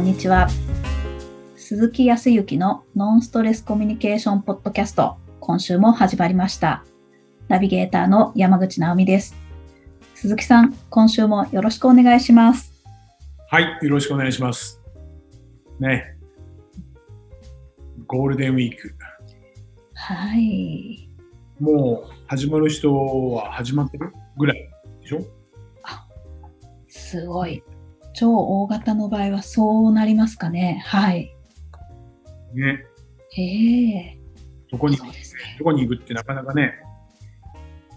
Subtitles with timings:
[0.00, 0.48] んにちは。
[1.56, 6.84] 鈴木康之のノンストレスコミュニケーションポッドキャスト、今週も始まりました。
[7.48, 9.36] ナビゲーターの山口直美です。
[10.14, 12.72] 鈴木さん、今週もよろしくお願いします。
[13.50, 14.80] はい、よろしくお願いします。
[15.78, 16.16] ね。
[18.06, 18.94] ゴールデンウィーク。
[19.92, 21.10] はい。
[21.60, 22.94] もう始まる人
[23.32, 24.70] は始まってるぐらい
[25.02, 25.20] でしょ？
[26.88, 27.62] すごい。
[28.20, 30.82] 超大型の場合はそうなりますかね？
[30.84, 31.34] はい。
[32.52, 32.84] ね。
[33.30, 33.42] へ
[33.96, 34.18] え。
[34.70, 35.02] どこに、ね。
[35.58, 36.74] どこに行くってなかなかね、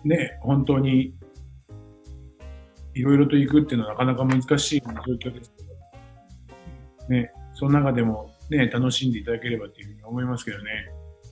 [0.05, 1.13] ね、本当に、
[2.93, 5.63] いろいろと行くっていうのはなかなか難しい状況ですけ
[7.09, 10.71] ど、ね、その中でもね、楽しんでいただければというふうに思いますけどね。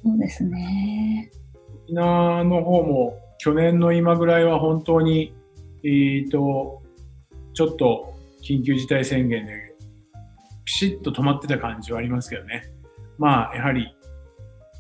[0.04, 1.32] そうですね。
[1.86, 5.34] 沖縄の方も去年の今ぐらいは本当に、
[5.86, 6.84] えー、と
[7.54, 8.12] ちょっと
[8.42, 9.76] 緊急事態宣言で
[10.66, 12.72] ピシッと止まってた感じはありますけどね。
[13.18, 13.96] まあやはり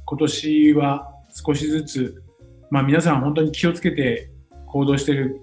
[0.06, 2.24] 今年は少しずつ、
[2.70, 4.30] まあ皆さん本当に気をつけて
[4.68, 5.42] 行動してる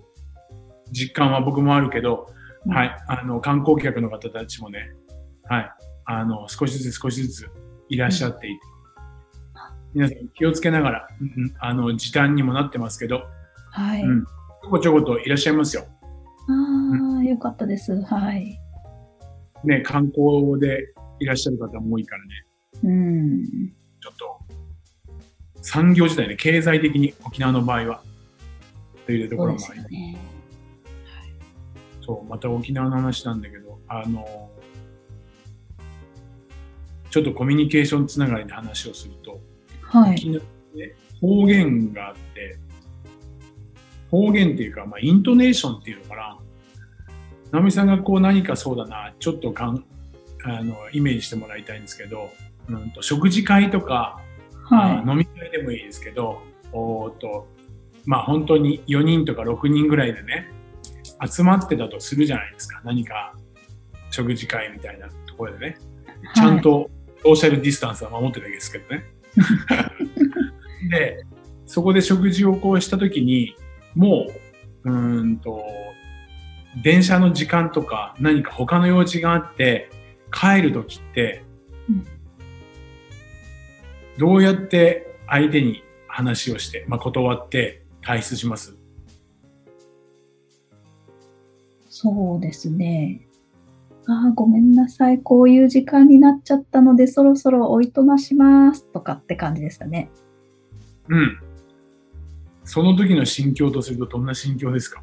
[0.90, 2.26] 実感は僕もあるけど、
[2.66, 4.92] うんはい、あの観光客の方たちもね、
[5.44, 5.70] はい、
[6.06, 7.50] あの少しずつ少しずつ
[7.88, 8.60] いらっしゃっていて、
[9.94, 13.22] 皆さん気をつけながら、うんあの時短にもなってますけど、
[13.70, 14.02] はい。
[14.02, 15.86] うん、ちょこちょこといらっしゃいますよ。
[16.48, 18.00] ああ、よかったです。
[18.02, 18.58] はい。
[19.64, 22.30] ね、観光でいらっしゃる方も多いからね、
[22.84, 23.44] うん。
[24.00, 24.38] ちょっと
[25.62, 28.02] 産業時代ね、経済的に沖縄の場合は、
[29.06, 29.88] というところもあります。
[29.88, 30.18] すよね。
[32.00, 34.50] そう、また沖縄の話なんだけど、あの、
[37.10, 39.40] ちょっとコミュニケーションつながりで話をすると、
[39.82, 40.12] はい。
[40.12, 40.40] 沖縄
[40.74, 42.58] で方言があって、
[44.10, 46.38] 方言っていうか、まあ、イントネーションっていうのかな。
[47.50, 49.84] 直美さんがこう何かそうだな、ちょっとかん
[50.44, 52.30] あのイメージしてもらいたいんですけど、
[52.68, 54.20] うん、と食事会とか、
[54.64, 57.48] はあ飲み会でもいいですけど、おと
[58.04, 60.48] まあ本当に4人とか6人ぐらいでね、
[61.26, 62.80] 集まってたとするじゃないですか。
[62.84, 63.34] 何か
[64.10, 65.78] 食事会みたいなところでね。
[66.34, 66.36] い。
[66.36, 66.90] ちゃんと
[67.22, 69.04] ソーシャルディスタンスは守ってたわけですけどね。
[70.90, 71.24] で、
[71.66, 73.56] そこで食事をこうしたときに、
[73.94, 74.26] も
[74.84, 75.62] う、うーんと、
[76.82, 79.90] 電車の時間とか何か他の用事があって、
[80.30, 81.42] 帰るときって
[81.88, 82.04] うん、
[84.18, 88.76] どうやって相手に話をして、まあ、断って退出します？
[91.88, 93.22] そうですね。
[94.06, 95.20] ああ、ごめんなさい。
[95.20, 98.84] こういう時間になっちゃったので、そろそろおいとまします。
[98.92, 100.10] とかって感じですかね。
[101.08, 101.38] うん。
[102.68, 105.02] その時の心境とするとどんな心境ですか？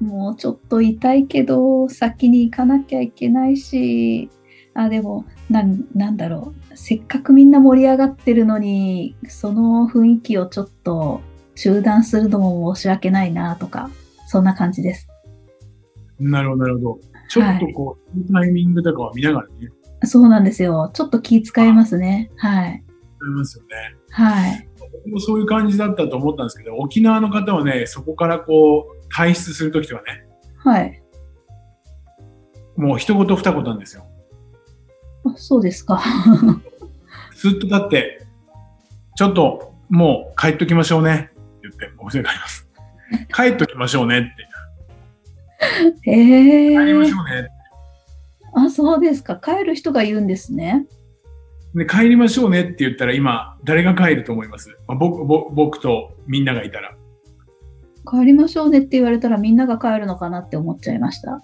[0.00, 4.28] もうちょっと痛いけど、先に行かなきゃいけないし、
[4.74, 6.76] あ、でも、なん、なんだろう。
[6.76, 11.20] せっかくみんな盛り上がってるのに、その雰囲気をちょっと
[11.54, 13.88] 中断するのも申し訳ないな、とか、
[14.26, 15.06] そんな感じです。
[16.18, 17.00] なるほど、なるほど。
[17.28, 19.68] ちょっとこう、タイミングとかは見ながらね、
[20.02, 20.90] そうなんですよ。
[20.92, 22.32] ちょっと気遣いますね。
[22.36, 22.84] はい。
[23.22, 23.70] 思いますよね。
[24.10, 24.68] はい。
[24.94, 31.02] 僕もそういう感じだったと思ったんですけど、沖縄の方はね、そこからこう、退出するときとかね、はい。
[32.76, 34.06] もう一言二言なんですよ。
[35.24, 36.02] あそうですか。
[37.36, 38.26] ずっと立って、
[39.16, 41.32] ちょっともう帰っときましょうねって
[41.62, 42.68] 言って、お店に帰ります。
[43.34, 44.22] 帰っときましょうねっ
[46.02, 46.10] て。
[46.10, 47.48] へえ帰りましょうね。
[48.54, 49.36] あ、そうですか。
[49.36, 50.86] 帰る人が言うんですね。
[51.74, 56.94] で、帰りましょうねって言ったら今、誰が帰ると思います、まあ、僕僕僕とみんながいたら。
[58.10, 61.42] 帰りましょうねって言われたらみんなが帰るのかなって思っちゃいました。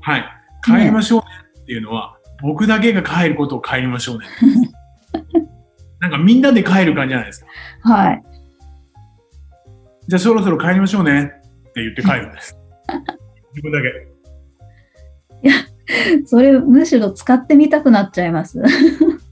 [0.00, 0.24] はい。
[0.64, 1.26] 帰りましょうね
[1.62, 4.26] っていうのは、僕だけが帰ることを帰りましょうね。
[6.00, 7.46] なんかみんなで帰る感じじゃないですか。
[7.82, 8.22] はい。
[10.06, 12.56] じゃあそろそろ帰りましょうねって言って帰るんです。
[13.54, 14.18] 自分だけ。
[16.26, 18.62] それむしろ使ってみたくなっちゃいます。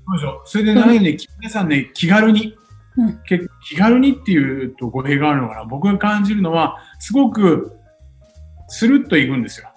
[0.06, 2.54] そうでしょそれで何ね、皆さんね、気軽に、
[2.96, 5.64] うん結構気軽にっていうと語弊があるのかな。
[5.66, 7.76] 僕が感じるのは、すごく
[8.68, 9.68] スルッと行くんですよ。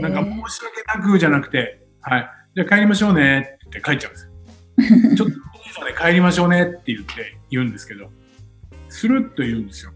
[0.00, 2.30] なんか申し訳なくじゃなくて、はい。
[2.56, 5.14] じゃあ帰りましょうねって帰っちゃうんですよ。
[5.16, 8.10] ちょっといいで帰りましょうねって言って言うんですけど、
[8.88, 9.92] スルッと言うんですよ。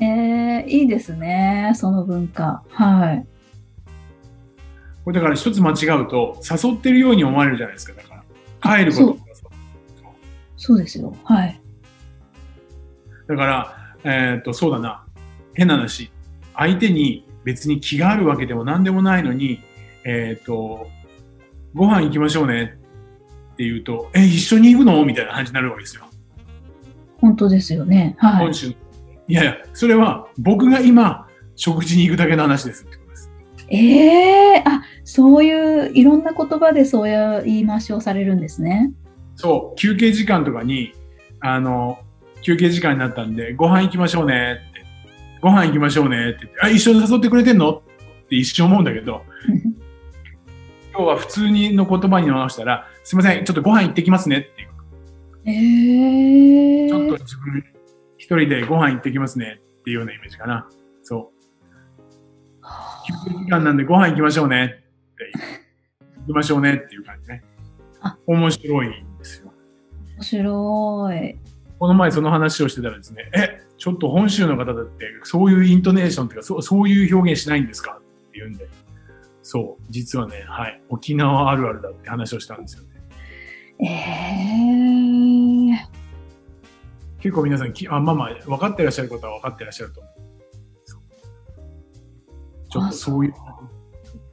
[0.00, 1.72] えー、いいですね。
[1.74, 2.62] その文化。
[2.70, 3.26] はい。
[5.04, 7.92] これだから一つ間違うと、誘ってるように思われるじゃないですか。
[7.92, 8.09] だから、
[8.62, 9.20] 帰ることが
[10.56, 11.16] そうですよ。
[11.24, 11.60] はい。
[13.26, 15.06] だから、えっと、そうだな。
[15.54, 16.10] 変な話。
[16.54, 19.62] 相手に別に気があるわけでも何でもないのに、
[20.04, 20.86] えっ、と、
[21.74, 22.76] ご飯行きましょうね
[23.52, 25.04] って言うと、え、一緒に行くの？
[25.04, 26.04] みたいな感じになるわけですよ。
[27.18, 28.16] 本当ですよね。
[28.18, 28.52] はい。
[28.52, 31.26] いやいや、それは僕が今、
[31.56, 32.98] 食事に行くだけの話ですって
[33.70, 38.92] ええあ、そういう、いろんな言葉でそういう言い回しをされるんですね。
[39.36, 40.92] そう、休憩時間とかに、
[41.40, 41.98] あの、
[42.42, 44.80] 休憩時間になったんで、ご飯行きましょうねって、
[45.40, 47.70] ご飯行きましょうねって言って、あ、一緒に誘ってくれてんの？
[47.70, 47.82] っ
[48.28, 49.22] て一瞬思うんだけど、
[50.92, 54.68] 今日は普通にの言葉に直したら、すいません、ちょっとご飯行ってきますねっていう。
[55.46, 57.64] ええちょっと自分
[58.18, 60.68] 一人でご飯行ってきますねっていうようなイメージかな。
[61.02, 61.39] そう。
[63.10, 64.68] 休憩時間なんでご飯行きましょうねっ
[65.16, 65.32] て。
[66.20, 67.42] 行きましょうねっていう感じね
[68.00, 68.16] あ。
[68.26, 69.52] 面白いんですよ。
[70.16, 71.38] 面白い。
[71.78, 77.92] この前その話をしてたらですね、え、ちょっと本州の方だってそういうイントネーションっていうか、そうそういう表現しないんですか？
[77.92, 77.94] っ
[78.32, 78.68] て言うんで、
[79.42, 82.88] そう、実はね、はい、沖縄あるあるだって話をしたんですよね。
[83.82, 83.88] ええ
[87.20, 90.12] 結構皆さんき、あ、まあまあ、分かってらっしゃることは分かってらっしゃると思う
[92.70, 93.34] ちょっとそういう、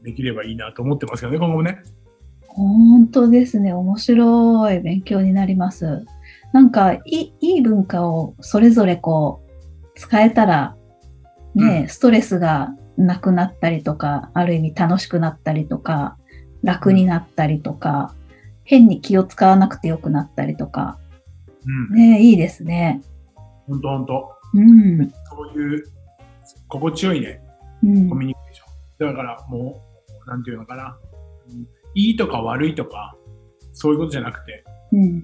[0.04, 1.80] できればいいなと思ってますけどね、今後もね。
[2.48, 3.74] 本当ですね。
[3.74, 4.80] 面白い。
[4.80, 6.06] 勉強になります。
[6.54, 10.76] なんか、いい文化をそれぞれこう、使えたら、
[11.56, 16.18] ね、うストレスがなくなったりとか、ある意味楽しくなったりとか、
[16.64, 18.14] 楽になったりとか、
[18.64, 20.98] 変に気を使わなくてよくなったりとか、
[21.92, 21.96] うん。
[21.96, 23.02] ね、いいですね。
[23.68, 24.32] ほんとほんと。
[24.54, 25.10] うん。
[25.10, 25.84] そういう、
[26.68, 27.42] 心地よいね、
[27.84, 28.66] うんコミュニケーショ
[29.06, 29.14] ン。
[29.14, 29.84] だからも
[30.26, 30.98] う、なんていうのかな。
[31.50, 33.16] うんいいとか悪いとか、
[33.74, 35.24] そういうことじゃなくて、うん。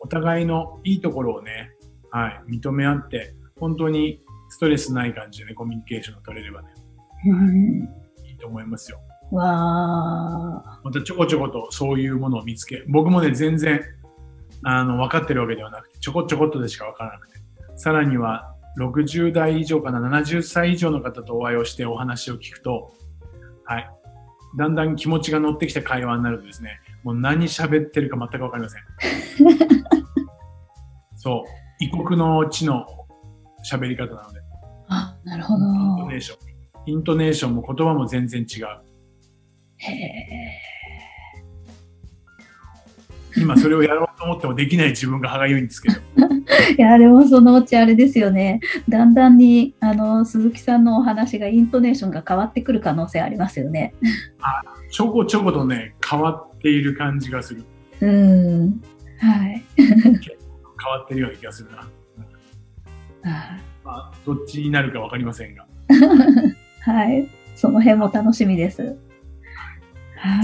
[0.00, 1.70] お互いのいいところをね、
[2.10, 6.68] はい、認め合って、本当にストレスない感じでね、コミュニケーションが取れればね、
[7.26, 7.88] うん
[8.26, 8.98] いいと思いますよ。
[9.30, 10.80] わあ。
[10.82, 13.80] またちょこちょことそういうものを見つけ、僕もね、全然、
[14.64, 17.38] あの、分かってるわけではなくて、ちょこちょこっとでしか分からなくて、
[17.76, 22.92] さらには、60代以上かな、70歳以上の方とお会いをしてお話を聞くと、
[23.64, 23.90] はい。
[24.56, 28.82] だんだん気持ちが乗ってきた会話になるとですね、もう何喋ってるか全く分かりません。
[31.16, 31.50] そう。
[31.80, 32.86] 異国の地の
[33.70, 34.40] 喋り方なので、
[34.88, 35.60] あ、なるほイン
[35.96, 36.16] トどネ。
[36.16, 36.38] ーション。
[36.86, 38.66] イントネーションも言葉も全然違う。
[39.78, 40.73] へえ。
[43.36, 46.00] 今それをやろうと思ってもできない自分が歯がゆいんですけど。
[46.78, 48.60] いや、でもそのうちあれですよね。
[48.88, 53.94] だんだんに、あの、鈴木さんのお話が、イントネーションが変わってくる可能性ありますよね。
[54.90, 57.64] ちょこちょことね、変わっている感じがする。
[58.00, 58.80] うん。
[59.18, 59.62] はい。
[59.76, 61.88] 変わってるような気がするな。
[63.26, 65.66] あまあ、どっちになるかわかりませんが。
[66.80, 67.28] はい。
[67.54, 68.96] その辺も楽しみです。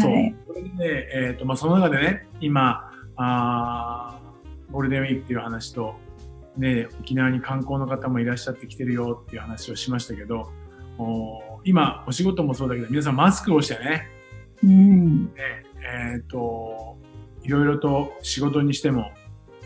[0.00, 0.12] そう。
[0.12, 0.34] はい。
[0.46, 0.76] これでね、
[1.14, 5.96] えっ、と、まあ、その中でね、今、あーゴールデンウィークっていう話と、
[6.56, 10.50] ね、沖縄に観光の方もいらっしゃってきてるよっていう話をしましたけど、
[10.98, 14.08] お今、お仕事もそうだけど、皆さんマスクをしてね、
[14.62, 15.24] うん。
[15.26, 15.30] ね
[16.14, 16.98] えっ、と、
[17.42, 19.10] いろいろと仕事にしても、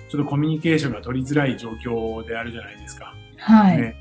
[0.09, 3.15] ちょっとコミュニケーションが取りづらい状況であるじゃないですか。
[3.39, 3.81] はい。
[3.81, 3.97] ね、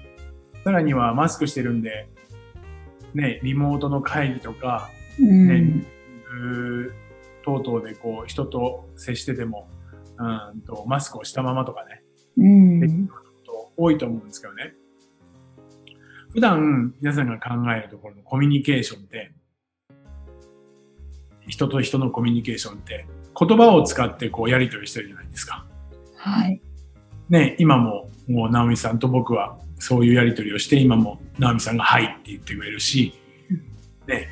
[0.64, 2.08] さらにはマスクしてるんで、
[3.14, 4.90] ね、リモートの会議とか、
[5.20, 5.48] うん。
[5.48, 5.94] ねうー
[7.44, 9.70] 等々でこう人と接してても、
[10.18, 12.04] うんとマスクをしたままとかね、
[12.38, 13.08] うん。
[13.08, 14.74] こと多いと思うんですけどね。
[16.32, 19.34] 普段皆さんが考えるところのコミュニケーションって、
[21.48, 23.06] 人と人のコミュニケーションって、
[23.38, 25.66] 言葉を使ってこうやり取りしてるじゃないですか。
[26.16, 26.62] はい。
[27.30, 33.14] ね、今ももう直美さんと僕はそういうやり取りをして、今も直美さんがはいって言ってくれるし、
[34.08, 34.30] ね、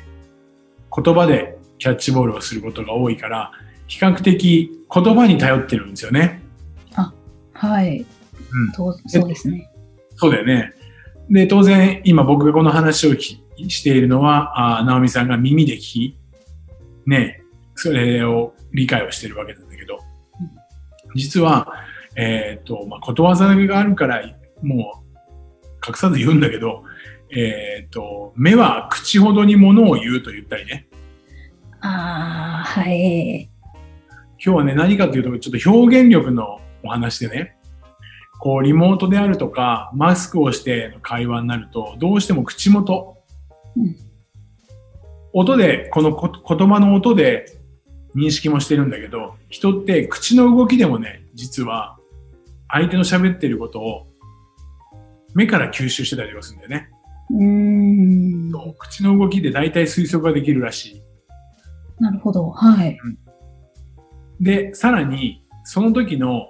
[0.94, 3.50] 言葉でキャッチボールをすることが多いから、
[3.88, 6.40] 比較的言葉に頼ってるんですよね。
[7.54, 8.06] はい。
[8.52, 9.68] うんとそうですね。
[10.14, 10.74] そうだよね。
[11.28, 16.18] で、当然、今僕がこの話をきしているのは、あ直美さんが耳で聞き、
[17.04, 17.42] ね、
[17.74, 19.98] それを理解をしてるわけなんだけど、
[21.16, 21.66] 実は、
[22.14, 24.22] えっ、と、まあ、ことわざがあるから、
[24.62, 25.08] もう、
[25.84, 26.84] 隠さず言うんだけど、
[27.34, 30.86] えっ、と、目は口ほどにものを言うと言ったりね。
[31.82, 33.50] ああ、はい。
[34.44, 37.56] 今日はね、何かというと、ちょっと表現力のお話でね、
[38.40, 43.16] こう、リモートであるとか、マスクをしての会話になると、どうしても口元、
[43.76, 43.96] うん
[45.34, 47.58] 音で、このこ言葉の音で
[48.14, 51.96] 認識もしてるんだけど、人って口の動きでもね、実は
[52.68, 54.06] 相手の喋ってることを
[55.34, 56.90] 目から吸収してたりとかするんだよね。
[57.30, 58.52] うーん。
[58.78, 61.02] 口の動きで大体推測ができるらしい。
[62.02, 62.50] なるほど。
[62.50, 62.98] はい。
[64.40, 66.48] で、さらに、その時の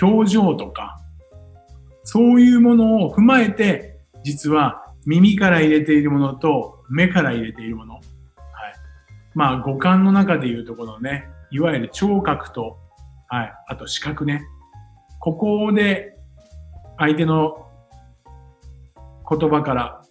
[0.00, 1.00] 表情とか、
[2.04, 7.94] そういうものを踏まえて、実は耳から入れているものと目から入れているもの。
[7.94, 8.02] はい。
[9.34, 12.78] まあ、五感の中でいうとこのね、いわゆる聴覚と、
[13.26, 14.44] はい、あと視覚ね。
[15.18, 16.16] ここで
[16.98, 17.66] 相手の
[19.28, 20.02] 言葉から、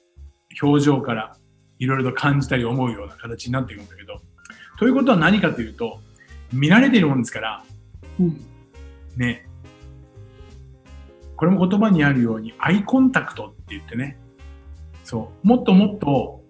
[0.61, 1.37] 表情から、
[1.79, 4.21] いろいろと感じたり思うような形になっていくんだけど、
[4.77, 5.99] ということは何かというと、
[6.53, 7.63] 見られているもんですから、
[8.19, 8.41] うん。
[9.17, 9.47] ね、
[11.35, 14.17] これも言葉にあるように、アイコンタクトって言ってね、
[15.03, 16.43] そう、もっともっと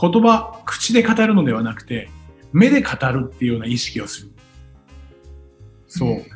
[0.00, 2.08] 言葉、口で語るのではなくて、
[2.52, 4.32] 目で語るっていうような意識をする。
[5.88, 6.08] そう。
[6.10, 6.26] うん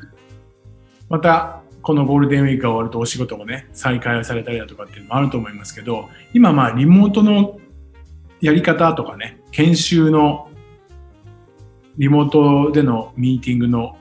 [1.08, 7.60] また、このゴールデンウィークが終わるとお仕事もね、再開されたりだとかっていうのもあると思いますけど、今まあリモートの
[8.46, 10.48] やり方とかね、研修の
[11.98, 13.98] リモートでのミーティングの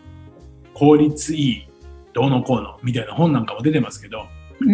[0.76, 1.68] 効率いい
[2.14, 4.26] どうのこうのみたいな本なんかも出てますけど、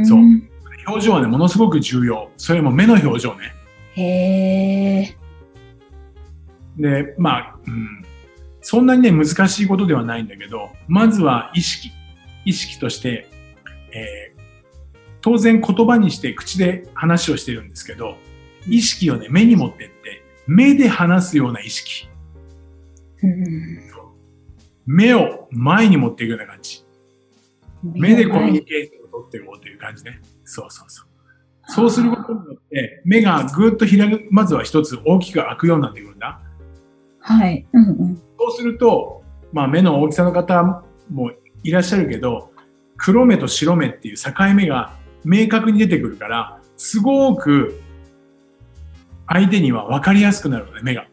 [0.03, 0.49] そうん
[0.87, 2.29] 表情はね、ものすごく重要。
[2.35, 3.53] それも目の表情ね。
[3.93, 5.17] へえ。
[6.77, 8.03] で、まあ、うん、
[8.61, 11.91] そんなにね、難しいことではないんだけど、まずは意識。
[12.43, 13.29] 意識として、
[13.93, 14.41] えー
[15.21, 18.15] 当然言葉にして口で話をしてるんですけど、
[18.67, 22.07] 意識をね、目に持ってって、目で話すような意識。
[23.23, 23.79] うん。
[24.85, 26.83] 目を前に持っていくような感じ。
[27.83, 30.21] 目でコミュニはいケーションを取っていこうという感じね。
[30.43, 31.07] そうそうそう。
[31.67, 36.41] そうすることによって、目がぐーっと開く、まずは一つ大きく開くようになってくるんだ。
[37.19, 37.65] はい。
[37.71, 38.21] うんうん。
[38.37, 41.31] そうすると、まあ目の大きさの方も
[41.63, 42.51] いらっしゃるけど、
[42.97, 47.79] 黒目と白目っていう境目が明確に出てくるから、すごく
[49.33, 51.05] 相手には分かりやすくなるのね、目が。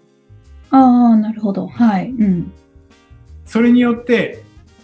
[0.70, 1.68] ああ、なるほど。
[1.68, 2.10] はい。
[2.10, 2.52] うん。
[3.44, 4.42] それによって、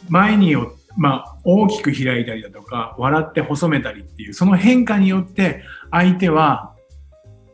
[0.08, 6.74] 前によ、まあ、大きく開いたりだとか、笑って細めたりっていう、その変化によって、相手は、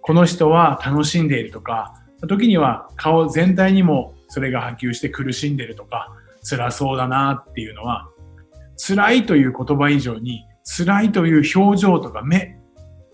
[0.03, 1.95] この人は楽しんでいるとか、
[2.29, 8.09] 時には顔全体にもそれが波及して苦しんでるとか、辛そうだなっていうのは、
[8.77, 12.59] 辛いという言葉以上に、辛いという表情とか目、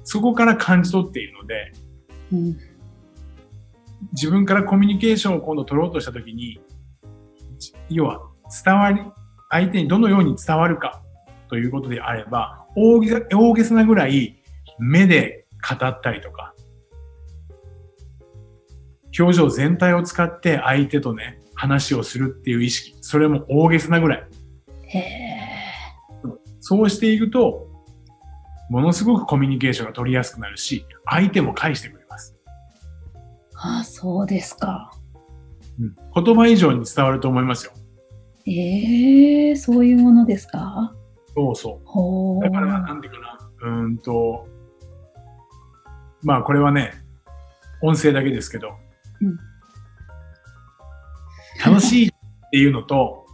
[0.02, 1.73] そこから感じ取っているので、
[2.33, 2.59] うん。
[4.12, 6.61] 自分からコミュニケーションを今度取ろうとしたときに、
[7.59, 8.21] じ要は
[8.64, 9.00] 伝わり、
[9.50, 11.02] 相手にどのように伝わるか
[11.49, 14.42] ということであれば、大げさ大げさなぐらい
[14.78, 16.54] 目で語ったりとか、
[19.18, 24.28] 表情全体を使って相手とね、話をするっていう意識、それも大げさなぐらい。
[26.61, 27.65] そうしていくと、
[28.68, 32.37] ものすごくコミュニケーションが取りやすくなるし、相手も返してくれます。
[33.54, 34.92] ああ、そうですか。
[35.78, 37.73] うん言葉以上に伝わると思いますよ。
[38.46, 40.94] ええそういうものですか？
[41.35, 41.80] そうそ
[42.40, 42.44] う。
[42.44, 44.49] だから、なんていうかな、うーんと、
[46.23, 46.92] まあこれはね、
[47.82, 48.70] 音声だけですけど、
[49.20, 49.37] うん
[51.64, 52.11] 楽しいっ
[52.50, 53.26] ていうのと、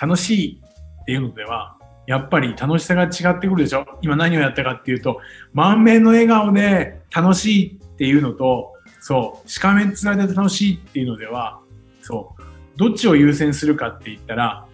[0.00, 0.62] 楽しい
[1.00, 3.86] っていうのでは、やっぱり楽しさが違ってくるでしょ？
[4.02, 5.20] 今何をやったかっていうと、
[5.52, 11.60] 満面の笑顔で楽しいっていうのと、そう、しかめっ面で楽しいっていうのでは、
[12.00, 12.42] そう、
[12.76, 14.66] どっちを優先するかって言ったら、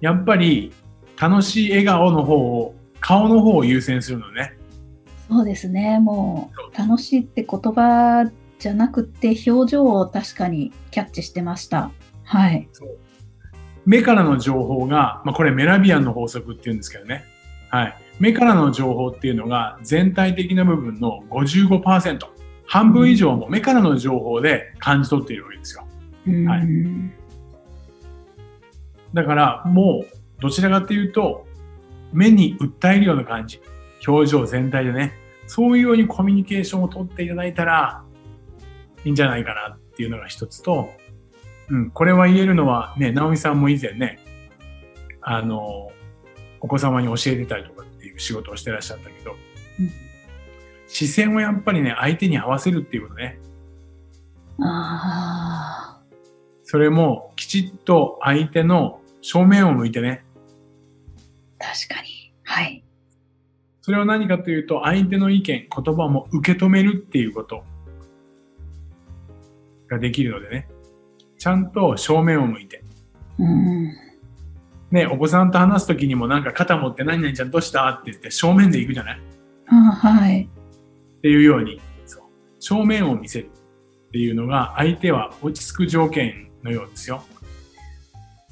[0.00, 0.72] やっぱり
[1.20, 4.56] 楽しい笑顔の方を、顔の方を優先するのね。
[5.28, 5.98] そうですね。
[5.98, 11.90] もう、楽しいって言葉じゃなくて、表情を確かにキャッチしてました。
[12.24, 12.68] はい。
[13.84, 17.24] 目からの情報が、まあ、これメラビアンの法則っていうんですけどね。
[17.70, 17.96] はい。
[18.20, 22.18] 目からの情報っていうのが全体的な部分の55%。
[22.66, 25.86] 半分以上も目からの情報で感じ取っているわけですよ。
[26.26, 26.48] うん。
[26.48, 26.62] はい
[29.12, 31.46] だからもうどちらかっていうと
[32.14, 33.60] 目に訴えるような感じ。
[34.06, 35.12] 表情全体でね。
[35.46, 38.02] そういうようにコミュニケーションを取っていただいたら
[39.04, 40.90] いいんじゃないかなっていうのが一つと、
[41.72, 44.20] うん、これは言えるのはね、直美さんも以前ね、
[45.22, 45.90] あの、
[46.60, 49.32] お子様に教えてたりとかっていう仕事をしてらっしゃったけど、
[49.80, 49.90] うん
[50.92, 53.38] 視線をやっぱりね、相手に合わせるっていうことね。
[54.60, 56.02] ああ、
[56.64, 60.22] それもきちっと相手の正面を向いてね、
[61.58, 62.34] 確かに。
[62.44, 62.84] はい。
[63.80, 67.64] それは何かというと、相手の意見、言葉も受け止めるっていうこと
[69.88, 70.68] ができるのでね。
[71.42, 72.84] ちゃんと正面を向いて。
[73.36, 73.90] うん。
[74.92, 79.18] ね、お子さんと話すときにもなんか肩持って何々ちゃんどうしたって言って正面で行くじゃない？
[79.18, 79.20] っ
[79.66, 80.48] あはい。
[81.20, 82.22] ていうように、そう
[82.60, 83.50] 正面を見せる。
[83.50, 87.24] っていうのが相手は落ち着く条件のようですよ。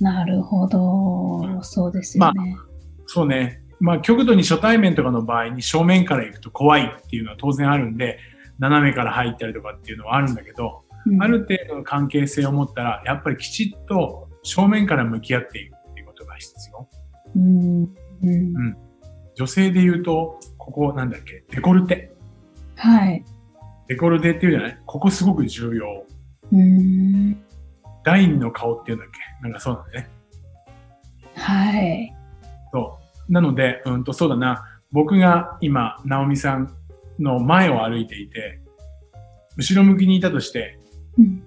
[0.00, 1.62] なるほど。
[1.62, 2.40] そうですよね。
[2.44, 2.66] まあ、
[3.06, 3.62] そうね。
[3.78, 8.18] まあ、極度に初対面とかの場合に正面から行くと怖いっていうのは当然あるんで、
[8.58, 10.89] 斜めから入ったりとかっていうのはあるんだけど、うん、
[11.20, 16.88] ある程度の関係性を持ったら、やっぱりきちっと正面から向き合っていくっていうことが必要。
[17.36, 17.82] うん、
[18.22, 18.76] うん、
[19.34, 22.12] 女性で言うと、ここなんだっけ、デコルテ。
[22.76, 23.24] はい。
[23.88, 24.78] デコルテっていうじゃない？
[24.86, 26.04] ここすごく重要。
[26.52, 27.42] うん
[28.02, 29.18] 第二の顔っていうんだっけ？
[29.42, 30.10] なんかそうなんだね。
[31.36, 32.14] はい。
[32.72, 33.32] そう。
[33.32, 34.64] なので、うんと、そうだな。
[34.90, 36.74] 僕が今、ナオミさん
[37.18, 38.60] の前を歩いていて、
[39.56, 40.79] 後ろ向きにいたとして、
[41.20, 41.42] うん、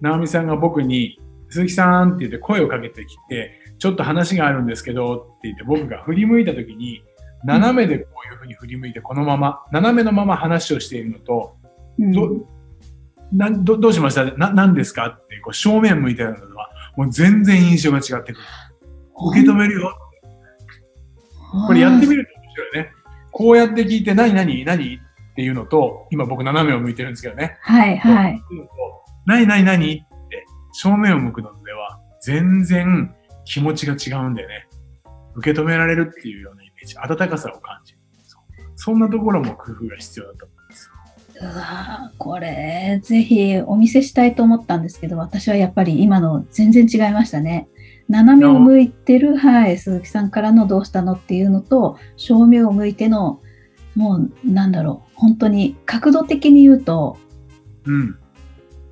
[0.00, 7.02] ナオミさんが僕に、鈴木さんって言って声をかけてきて、ちょっと話があるんですけどって言って僕が振り向いた時に、
[7.42, 11.56] 斜めでこういうふうに振り向いて、このまま、斜めのまま話をしているのと、
[11.98, 12.46] うん、ど
[13.32, 14.24] などどうしました？
[14.36, 15.06] な何ですか？
[15.06, 18.44] ってこう正面向いてるのは、もう全然印象が違ってくる。
[19.32, 19.96] 受け止めるよ。
[21.66, 22.92] これやってみると面白いね。
[23.30, 24.96] こうやって聞いて、何何何？
[24.96, 24.98] っ
[25.34, 27.56] ていうのと、今僕斜めを向いてるんですけどね。
[27.62, 28.42] はいはい。
[29.26, 34.68] 何何何って正面を向くのでは、全然気持ちが違うんだよね。
[35.34, 38.00] 受け止められるっていうようなイメージ、温かさを感じる。
[38.76, 40.90] そんなところも工夫が必要だと思います。
[41.42, 47.68] うわこれ、ぜひお見せしたいと思ったんですけど、私はやっぱり今の全然違いましたね。
[48.08, 53.40] 斜めを向いてる、はい、鈴木さんからのどうしたのっていうのと、正面を向いての、
[53.94, 57.18] もうなんだろう、本当に角度的に言うと、
[57.84, 58.18] うん、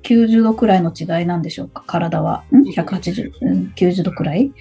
[0.09, 2.43] 90度くらいの違いなんでしょうか、体は。
[2.51, 4.51] ん ?180、うん、90度くらい、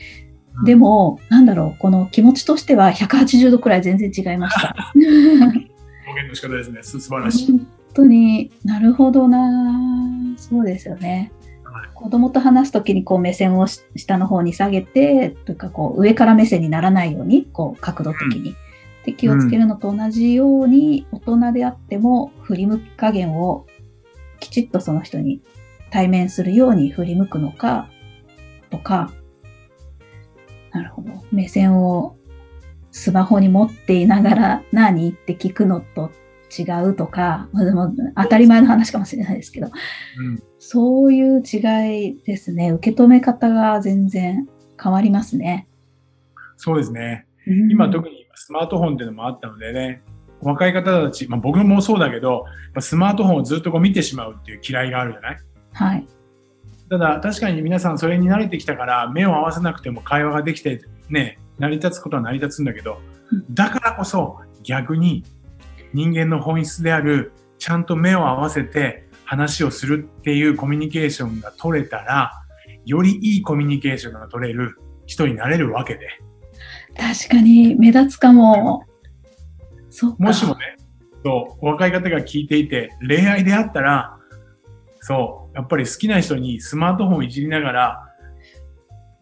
[0.59, 4.75] うん、でも、なんだろう、この気持ちとしては180度くらい全然違いました。
[4.95, 6.83] 表現の仕方ですね。
[6.83, 7.67] 素晴らしい。
[7.99, 9.51] 当になるほどな
[10.37, 11.33] そうですよね。
[11.95, 18.55] 子供と話すときにこう目線を下の方に下げてというかこう上から目線にならないようにこう角度的に、
[19.05, 23.67] で気をつけるのと同じように大人であっても振り向き加減を
[24.41, 25.43] きちっとその人に
[25.91, 27.89] 対面するように振り向くのか
[28.71, 29.13] とか
[30.73, 32.17] なるほど目線を
[32.91, 36.11] スマホに持っていながら何って聞くのと
[36.57, 42.71] 違うとか、まあ、でも当たり前の話かもしれないですけど、うん、そういう違いですね。
[42.71, 44.49] 受け止め方が全然
[44.83, 45.69] 変わりますね。
[46.57, 47.27] そうですね。
[47.47, 50.03] うん、今特にスマートフォンっていうのもあったのでね、
[50.41, 52.45] 若い方たち、まあ、僕もそうだけど、
[52.81, 55.39] スマートフォンをずっとこう見てしまうっていう嫌いがあるじゃない？
[55.73, 56.07] はい。
[56.89, 62.99] ただ確かに皆さんそれに慣れてきたから目を合わせなくても会話ができてね、成り立つことは成り立つんだけど、
[63.51, 65.25] だからこそ逆に
[65.93, 72.33] 人間の本質であるちゃんと目を合わせて話をするっていうコミュニケーションが取れたら、
[72.87, 76.09] よりいいコミュニケーションが取れる人になれるわけで。
[76.97, 78.85] 確かに目立つかも。
[80.19, 80.77] もしもね、
[81.25, 84.19] そう、若い方が聞いていて、恋愛であったら、
[85.01, 88.05] そう、やっぱり好きな人にスマートフォンいじりながら、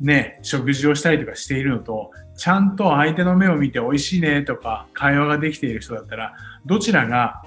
[0.00, 6.34] ね、食事をしたりとかしているのと、ちゃんと相手の目を見て美味しいねとか会話ができている人だったら、
[6.66, 7.42] どちらが、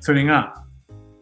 [0.00, 0.64] それが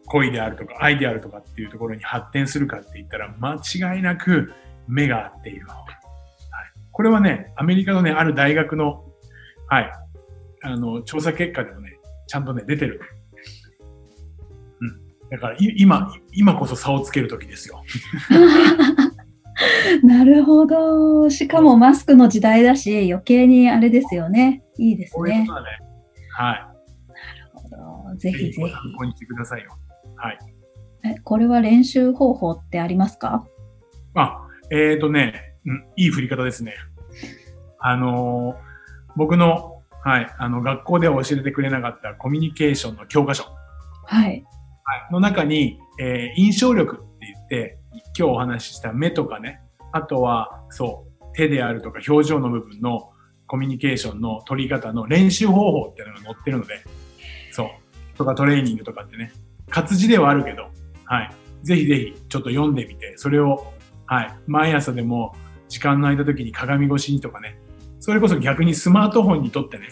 [0.07, 4.51] 恋であるとか愛であるとかっていうところに発展するかって言ったら、間違いなく
[4.87, 5.73] 目が合っている方。
[5.73, 5.81] が。
[5.81, 5.99] はい、
[6.91, 9.05] これはね、アメリカのね、ある大学の、
[9.67, 9.91] はい、
[10.61, 13.01] あの、調査結果でもね、ちゃんとね、出てる。
[14.81, 15.29] うん。
[15.29, 17.83] だから、今、今こそ差をつける時ですよ。
[20.03, 21.29] なるほど。
[21.29, 24.63] しかもマスクの時代だし、余計にあれですよね。
[24.77, 25.45] いいですね。
[25.47, 25.61] ううね
[26.31, 26.55] はい。
[26.55, 26.73] な
[27.35, 27.69] るほ
[28.11, 28.15] ど。
[28.15, 28.53] ぜひぜひ。
[28.53, 29.71] 参考にしてくださいよ。
[30.15, 30.39] はい。
[31.03, 33.45] え、これは練習方法ってありますか？
[34.15, 36.75] あ、えっ、ー、とね、うん、いい振り方ですね。
[37.79, 38.55] あのー、
[39.15, 43.45] 僕の、はい、あの、学校では教えてくれなかったコミュニケーションの教科書。
[44.05, 44.45] はい。
[44.83, 47.77] はい、の中に、えー、印象力って言って、
[48.17, 53.11] 今日お話しした目とかね、あとは、そう、手であるとか表情の部分の
[53.47, 56.81] コミュニケーションの取り方の練習方法っていうのが載ってるので、
[57.51, 59.31] そう、とかトレーニングとかってね、
[59.69, 60.69] 活字ではあるけど、
[61.05, 61.31] はい、
[61.63, 63.73] ぜひぜひちょっと読んでみて、それを、
[64.05, 65.35] はい、毎朝でも
[65.67, 67.59] 時間の空いた時に鏡越しにとかね、
[67.99, 69.89] それこそ逆にスマートフォンにとってね、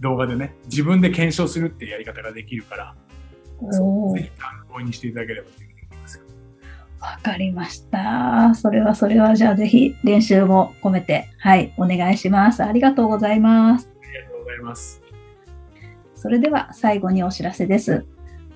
[0.00, 2.94] 動画でね、自分で検証するっていうやり方ができるから、
[4.14, 5.68] ぜひ参考にしていただければという
[7.00, 8.54] わかりました。
[8.54, 12.64] それはそれはじゃあぜひ練習も込めて、はい、お願いします。
[12.64, 13.88] ありがとうございます。
[14.02, 15.00] ありがとうございます。
[16.16, 18.04] それでは最後にお知らせです。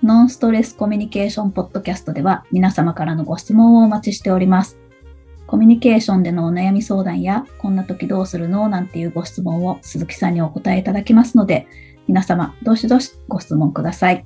[0.02, 4.81] ノンストレスコミュニケーションポッドキャストでは皆様からのご質問をお待ちしております。
[5.52, 8.70] コミュニケーションでのお悩み相談や、こんな時どうするの？
[8.70, 11.66] なんていうご質問を鈴木さんにお答えいただきますので、
[12.08, 14.24] 皆様、どしどしご質問ください。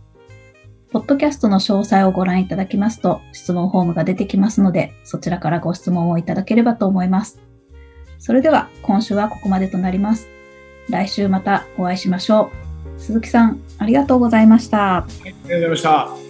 [0.92, 7.40] ポッドキャストの詳細をご覧いただきますと、質問フォームが出てきますので、そちらからご質問をいただければと思います。
[8.20, 10.28] それでは、今週はここまでとなります。
[10.88, 12.52] 来週またお会いしましょ
[12.96, 13.00] う。
[13.00, 14.98] 鈴木さん、ありがとうございました。
[14.98, 16.25] ありがとうございました。